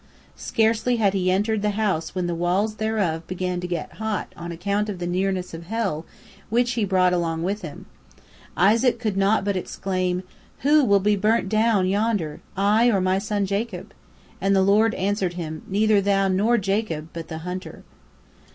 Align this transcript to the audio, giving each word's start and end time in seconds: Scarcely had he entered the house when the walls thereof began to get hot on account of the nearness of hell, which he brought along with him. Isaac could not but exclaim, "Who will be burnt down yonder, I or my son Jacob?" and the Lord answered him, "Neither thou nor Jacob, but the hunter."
Scarcely 0.37 0.95
had 0.95 1.13
he 1.13 1.29
entered 1.29 1.61
the 1.61 1.69
house 1.77 2.15
when 2.15 2.25
the 2.25 2.33
walls 2.33 2.77
thereof 2.77 3.27
began 3.27 3.59
to 3.59 3.67
get 3.67 3.97
hot 3.97 4.33
on 4.35 4.51
account 4.51 4.89
of 4.89 4.97
the 4.97 5.05
nearness 5.05 5.53
of 5.53 5.67
hell, 5.67 6.07
which 6.49 6.71
he 6.71 6.85
brought 6.85 7.13
along 7.13 7.43
with 7.43 7.61
him. 7.61 7.85
Isaac 8.57 8.97
could 8.99 9.15
not 9.15 9.45
but 9.45 9.55
exclaim, 9.55 10.23
"Who 10.61 10.83
will 10.83 10.99
be 11.01 11.15
burnt 11.15 11.49
down 11.49 11.85
yonder, 11.87 12.41
I 12.57 12.87
or 12.89 12.99
my 12.99 13.19
son 13.19 13.45
Jacob?" 13.45 13.93
and 14.41 14.55
the 14.55 14.63
Lord 14.63 14.95
answered 14.95 15.33
him, 15.33 15.61
"Neither 15.67 16.01
thou 16.01 16.27
nor 16.27 16.57
Jacob, 16.57 17.09
but 17.13 17.27
the 17.27 17.37
hunter." 17.45 17.83